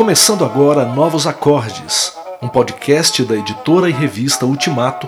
[0.00, 5.06] Começando agora Novos Acordes, um podcast da editora e revista Ultimato,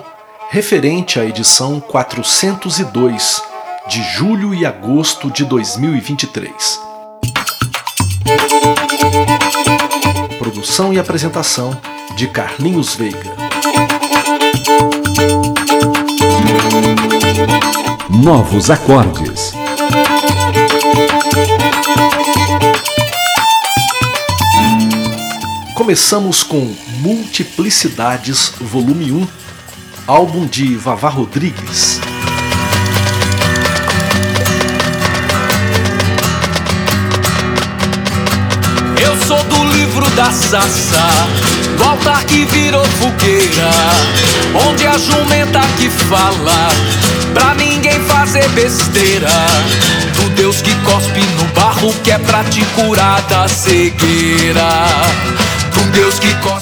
[0.51, 3.41] referente à edição 402,
[3.89, 6.79] de julho e agosto de 2023.
[10.37, 11.75] Produção e apresentação
[12.15, 13.33] de Carlinhos Veiga.
[18.11, 19.62] Novos acordes.
[25.83, 29.27] Começamos com Multiplicidades Volume 1,
[30.07, 31.99] álbum de Vavá Rodrigues.
[38.97, 41.05] Eu sou do livro da Saça,
[41.77, 43.69] do altar que virou fogueira,
[44.69, 46.69] onde a jumenta que fala,
[47.33, 49.27] pra ninguém fazer besteira.
[50.15, 54.87] Do Deus que cospe no barro, que é pra te curar da cegueira.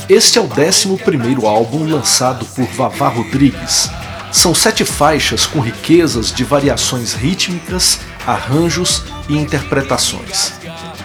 [0.09, 3.89] Este é o 11 álbum lançado por Vavá Rodrigues.
[4.31, 10.53] São sete faixas com riquezas de variações rítmicas, arranjos e interpretações.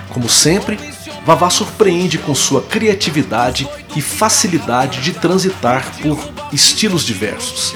[0.09, 0.79] Como sempre,
[1.25, 6.19] Vavá surpreende com sua criatividade e facilidade de transitar por
[6.53, 7.75] estilos diversos.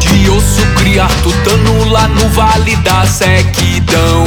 [0.00, 4.24] De osso criar tutano lá no vale da sequidão.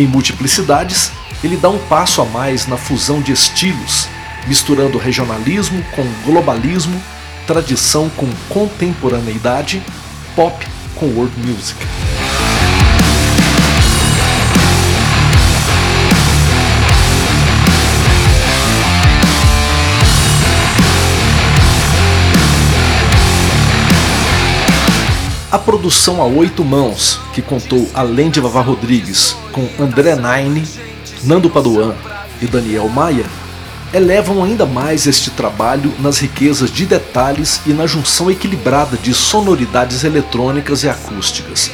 [0.00, 1.12] Em Multiplicidades,
[1.44, 4.08] ele dá um passo a mais na fusão de estilos,
[4.46, 6.98] misturando regionalismo com globalismo,
[7.46, 9.82] tradição com contemporaneidade,
[10.34, 11.76] pop com world music.
[25.50, 30.64] A produção a oito mãos, que contou além de Vavá Rodrigues, com André Naine,
[31.24, 31.92] Nando Paduan
[32.40, 33.24] e Daniel Maia,
[33.92, 40.04] elevam ainda mais este trabalho nas riquezas de detalhes e na junção equilibrada de sonoridades
[40.04, 41.68] eletrônicas e acústicas,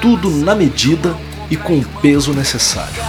[0.00, 1.14] tudo na medida
[1.50, 3.02] e com o peso necessário.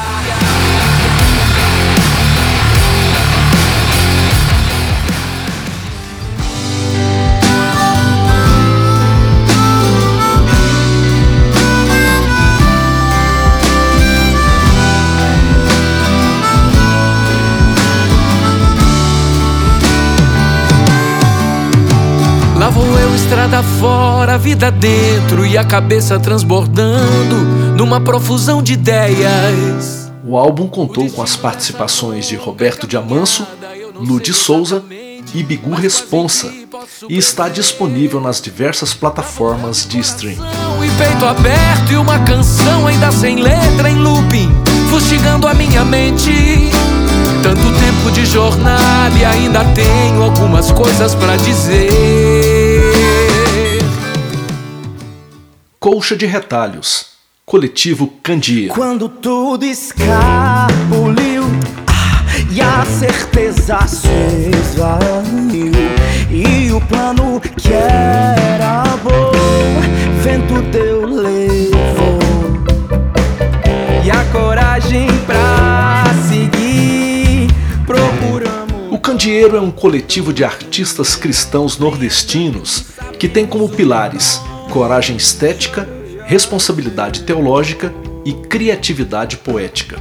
[23.50, 27.36] Estrada fora, vida dentro e a cabeça transbordando
[27.76, 30.12] numa profusão de ideias.
[30.24, 33.48] O álbum contou com as participações de Roberto Diamanso,
[33.96, 34.84] Ludi Souza
[35.34, 36.52] e Bigu Responsa
[37.10, 40.38] e está disponível nas diversas plataformas de stream.
[40.84, 44.52] E peito aberto e uma canção ainda sem letra em looping,
[44.92, 46.70] fustigando a minha mente.
[47.42, 52.39] Tanto tempo de jornada e ainda tenho algumas coisas pra dizer.
[55.80, 57.06] Colcha de Retalhos,
[57.46, 58.74] Coletivo Candia.
[58.74, 61.44] Quando tudo escapuliu
[61.88, 64.10] ah, e a certeza se
[64.60, 65.72] esvaiu
[66.30, 69.32] e o plano que era bom,
[70.22, 72.20] vento deu levou
[74.04, 77.48] e a coragem pra seguir
[77.88, 78.92] procuramos.
[78.92, 82.88] O Candeeiro é um coletivo de artistas cristãos nordestinos
[83.18, 85.88] que tem como pilares coragem estética,
[86.26, 87.94] responsabilidade teológica
[88.24, 89.98] e criatividade poética.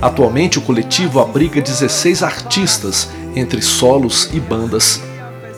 [0.00, 5.00] Atualmente, o coletivo abriga 16 artistas, entre solos e bandas.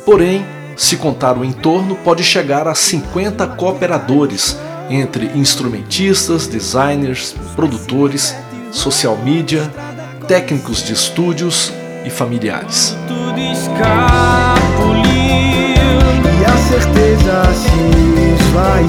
[0.04, 0.44] Porém,
[0.76, 4.56] se contar o entorno, pode chegar a 50 cooperadores,
[4.88, 8.36] entre instrumentistas, designers, produtores,
[8.70, 9.68] social media,
[10.28, 11.72] técnicos de estúdios
[12.04, 12.96] e familiares.
[13.08, 15.06] Tudo escapuliu
[16.40, 18.05] e a certeza se
[18.56, 18.86] esvaiu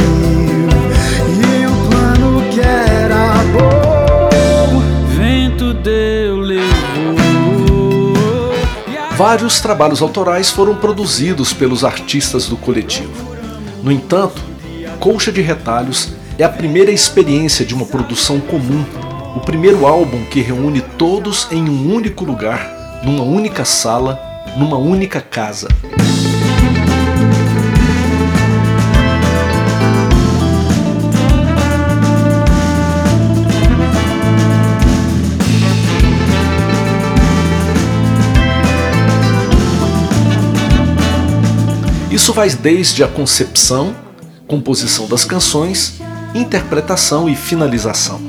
[1.30, 6.64] e o plano que era bom, vento deu levou.
[9.18, 13.12] Vários trabalhos autorais foram produzidos pelos artistas do coletivo.
[13.84, 14.42] No entanto,
[15.00, 18.86] Colcha de Retalhos é a primeira experiência de uma produção comum,
[19.36, 24.20] o primeiro álbum que reúne todos em um único lugar, numa única sala,
[24.56, 25.68] numa única casa.
[42.18, 43.96] Isso vai desde a concepção,
[44.48, 46.02] composição das canções,
[46.34, 48.20] interpretação e finalização.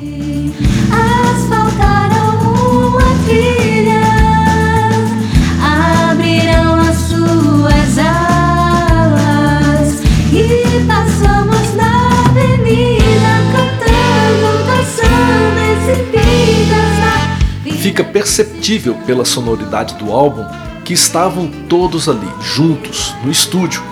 [17.81, 20.45] Fica perceptível pela sonoridade do álbum
[20.89, 23.83] que estavam todos ali, juntos, no estúdio,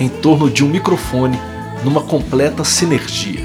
[0.00, 1.38] em torno de um microfone,
[1.84, 3.42] numa completa sinergia.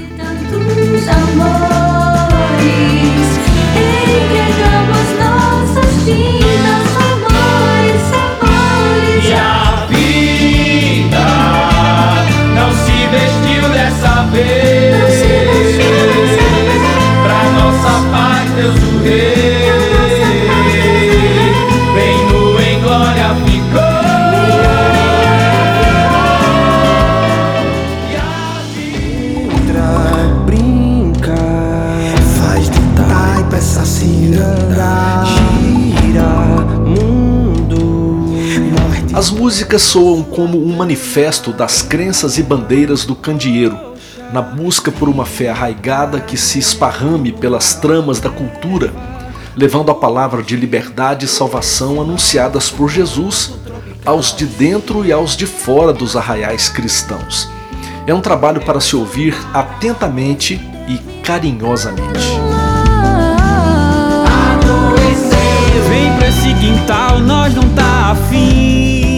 [39.22, 43.78] As músicas soam como um manifesto das crenças e bandeiras do candeeiro,
[44.32, 48.92] na busca por uma fé arraigada que se esparrame pelas tramas da cultura,
[49.54, 53.52] levando a palavra de liberdade e salvação anunciadas por Jesus
[54.04, 57.48] aos de dentro e aos de fora dos arraiais cristãos.
[58.08, 62.18] É um trabalho para se ouvir atentamente e carinhosamente.
[65.88, 69.11] Vem pra esse quintal, nós não tá afim.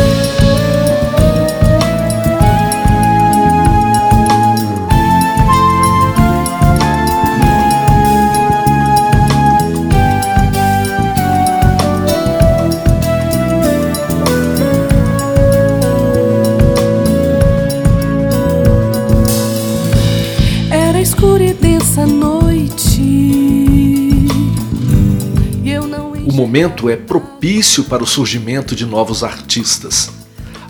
[26.56, 30.10] Momento é propício para o surgimento de novos artistas.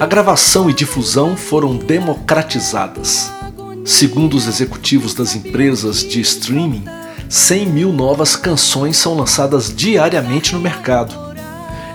[0.01, 3.31] A gravação e difusão foram democratizadas.
[3.85, 6.85] Segundo os executivos das empresas de streaming,
[7.29, 11.15] 100 mil novas canções são lançadas diariamente no mercado.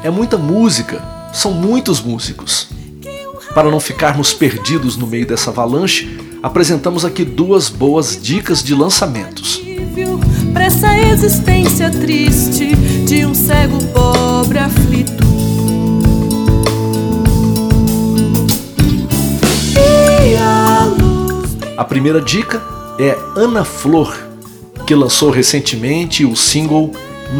[0.01, 1.03] É muita música,
[1.33, 2.69] são muitos músicos.
[3.53, 9.61] Para não ficarmos perdidos no meio dessa avalanche, apresentamos aqui duas boas dicas de lançamentos
[10.71, 12.71] essa existência triste
[13.11, 15.21] de um cego pobre aflito.
[21.75, 22.61] A primeira dica
[22.97, 24.17] é Ana Flor,
[24.87, 26.89] que lançou recentemente o single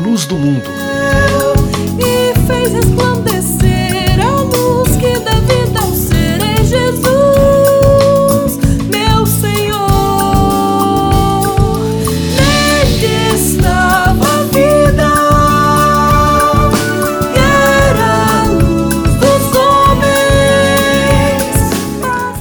[0.04, 0.91] Luz do Mundo.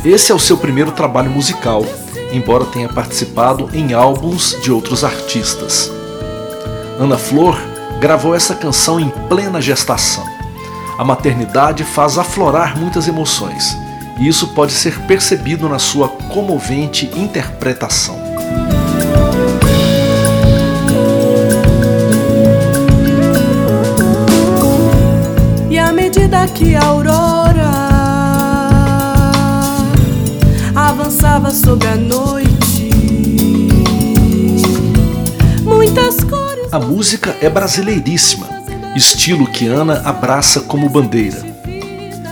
[0.05, 1.85] Esse é o seu primeiro trabalho musical,
[2.32, 5.93] embora tenha participado em álbuns de outros artistas.
[6.98, 7.60] Ana Flor
[8.01, 10.25] gravou essa canção em plena gestação.
[10.98, 13.77] A maternidade faz aflorar muitas emoções,
[14.19, 18.19] e isso pode ser percebido na sua comovente interpretação.
[25.69, 27.30] E à medida que a aurora
[31.53, 32.91] sobre a noite.
[35.65, 36.73] Muitas cores.
[36.73, 38.47] A música é brasileiríssima,
[38.95, 41.45] estilo que Ana abraça como bandeira.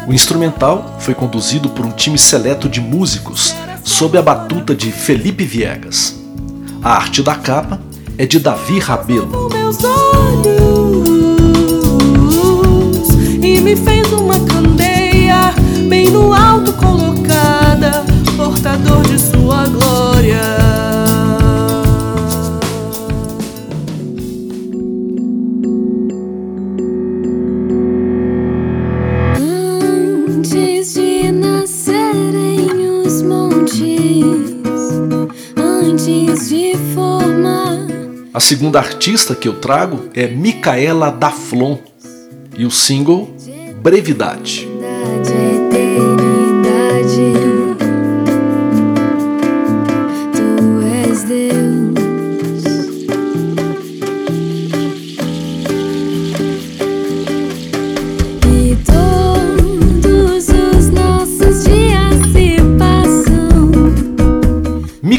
[0.07, 5.45] O instrumental foi conduzido por um time seleto de músicos sob a batuta de Felipe
[5.45, 6.15] Viegas.
[6.83, 7.81] A arte da capa
[8.17, 9.49] é de Davi Rabelo.
[9.51, 9.79] Olhos
[13.43, 15.53] e me fez uma candeia
[15.89, 20.41] bem no alto colocada portador de sua glória.
[30.31, 33.83] Antes de nascerem os montes,
[35.57, 37.89] antes de formar.
[38.33, 41.77] A segunda artista que eu trago é Micaela Daflon
[42.57, 43.29] e o single
[43.83, 44.68] Brevidade.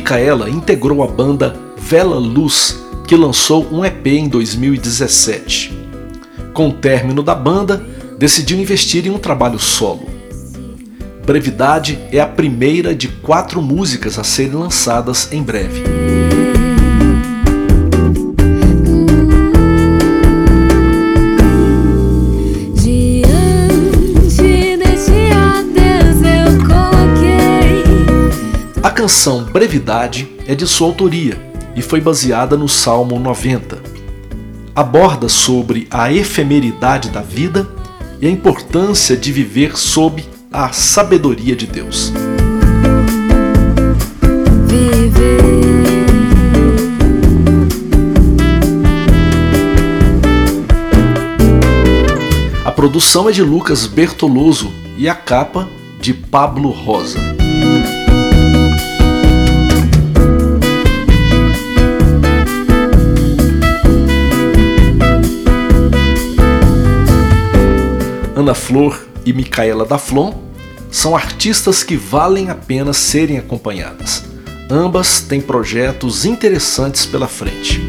[0.10, 5.72] Micaela integrou a banda Vela Luz, que lançou um EP em 2017.
[6.52, 7.86] Com o término da banda,
[8.18, 10.10] decidiu investir em um trabalho solo.
[11.24, 15.84] Brevidade é a primeira de quatro músicas a serem lançadas em breve.
[29.10, 31.36] Canção Brevidade é de sua autoria
[31.76, 33.82] e foi baseada no Salmo 90.
[34.76, 37.68] Aborda sobre a efemeridade da vida
[38.22, 40.24] e a importância de viver sob
[40.54, 42.14] a sabedoria de Deus.
[52.64, 55.68] A produção é de Lucas Bertoloso e a capa
[56.00, 57.18] de Pablo Rosa.
[68.40, 70.34] Ana Flor e Micaela Daflon
[70.90, 74.24] são artistas que valem a pena serem acompanhadas.
[74.72, 77.82] Ambas têm projetos interessantes pela frente.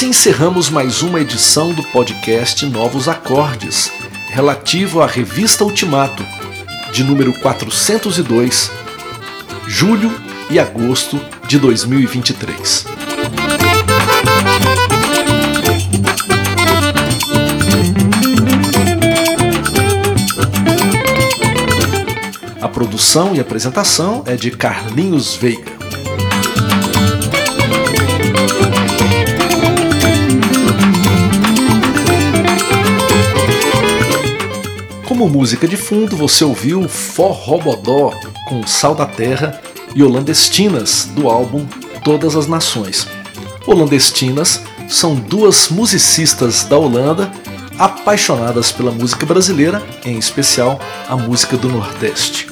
[0.00, 3.92] Assim encerramos mais uma edição do podcast Novos Acordes,
[4.30, 6.24] relativo à revista Ultimato,
[6.90, 8.70] de número 402,
[9.66, 10.10] julho
[10.48, 12.86] e agosto de 2023.
[22.62, 25.79] A produção e apresentação é de Carlinhos Veiga.
[35.20, 38.10] Como música de fundo, você ouviu Forrobodó
[38.48, 39.60] com Sal da Terra
[39.94, 41.66] e Holandestinas do álbum
[42.02, 43.06] Todas as Nações.
[43.66, 47.30] Holandestinas são duas musicistas da Holanda
[47.78, 52.46] apaixonadas pela música brasileira, em especial a música do Nordeste.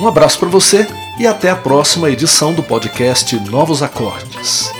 [0.00, 0.88] Um abraço para você
[1.20, 4.79] e até a próxima edição do podcast Novos Acordes.